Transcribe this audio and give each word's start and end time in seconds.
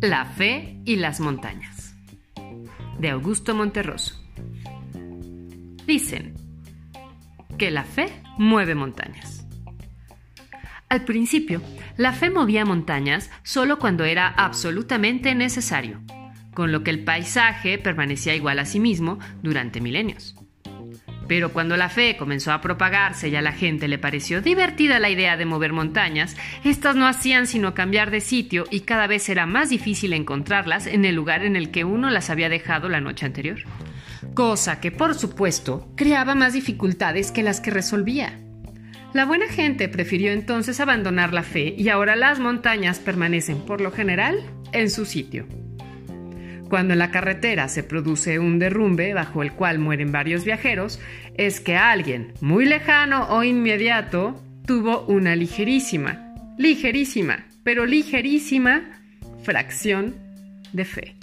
La 0.00 0.24
fe 0.24 0.80
y 0.86 0.96
las 0.96 1.20
montañas. 1.20 1.94
De 2.98 3.10
Augusto 3.10 3.54
Monterroso. 3.54 4.18
Dicen 5.86 6.36
que 7.58 7.70
la 7.70 7.84
fe 7.84 8.10
mueve 8.38 8.74
montañas. 8.74 9.46
Al 10.88 11.04
principio, 11.04 11.60
la 11.98 12.14
fe 12.14 12.30
movía 12.30 12.64
montañas 12.64 13.30
solo 13.42 13.78
cuando 13.78 14.04
era 14.04 14.26
absolutamente 14.26 15.34
necesario, 15.34 16.00
con 16.54 16.72
lo 16.72 16.82
que 16.82 16.90
el 16.90 17.04
paisaje 17.04 17.76
permanecía 17.76 18.34
igual 18.34 18.58
a 18.58 18.64
sí 18.64 18.80
mismo 18.80 19.18
durante 19.42 19.82
milenios. 19.82 20.34
Pero 21.30 21.52
cuando 21.52 21.76
la 21.76 21.88
fe 21.88 22.16
comenzó 22.16 22.50
a 22.50 22.60
propagarse 22.60 23.28
y 23.28 23.36
a 23.36 23.40
la 23.40 23.52
gente 23.52 23.86
le 23.86 23.98
pareció 23.98 24.42
divertida 24.42 24.98
la 24.98 25.10
idea 25.10 25.36
de 25.36 25.44
mover 25.44 25.72
montañas, 25.72 26.36
estas 26.64 26.96
no 26.96 27.06
hacían 27.06 27.46
sino 27.46 27.72
cambiar 27.72 28.10
de 28.10 28.20
sitio 28.20 28.64
y 28.68 28.80
cada 28.80 29.06
vez 29.06 29.28
era 29.28 29.46
más 29.46 29.70
difícil 29.70 30.12
encontrarlas 30.12 30.88
en 30.88 31.04
el 31.04 31.14
lugar 31.14 31.44
en 31.44 31.54
el 31.54 31.70
que 31.70 31.84
uno 31.84 32.10
las 32.10 32.30
había 32.30 32.48
dejado 32.48 32.88
la 32.88 33.00
noche 33.00 33.26
anterior. 33.26 33.58
Cosa 34.34 34.80
que, 34.80 34.90
por 34.90 35.14
supuesto, 35.14 35.92
creaba 35.94 36.34
más 36.34 36.52
dificultades 36.52 37.30
que 37.30 37.44
las 37.44 37.60
que 37.60 37.70
resolvía. 37.70 38.40
La 39.14 39.24
buena 39.24 39.46
gente 39.46 39.88
prefirió 39.88 40.32
entonces 40.32 40.80
abandonar 40.80 41.32
la 41.32 41.44
fe 41.44 41.76
y 41.78 41.90
ahora 41.90 42.16
las 42.16 42.40
montañas 42.40 42.98
permanecen, 42.98 43.60
por 43.60 43.80
lo 43.80 43.92
general, 43.92 44.42
en 44.72 44.90
su 44.90 45.04
sitio. 45.04 45.46
Cuando 46.70 46.92
en 46.92 47.00
la 47.00 47.10
carretera 47.10 47.66
se 47.66 47.82
produce 47.82 48.38
un 48.38 48.60
derrumbe 48.60 49.12
bajo 49.12 49.42
el 49.42 49.52
cual 49.52 49.80
mueren 49.80 50.12
varios 50.12 50.44
viajeros, 50.44 51.00
es 51.36 51.58
que 51.58 51.76
alguien, 51.76 52.32
muy 52.40 52.64
lejano 52.64 53.26
o 53.28 53.42
inmediato, 53.42 54.40
tuvo 54.66 55.04
una 55.06 55.34
ligerísima, 55.34 56.32
ligerísima, 56.58 57.44
pero 57.64 57.86
ligerísima 57.86 58.82
fracción 59.42 60.14
de 60.72 60.84
fe. 60.84 61.16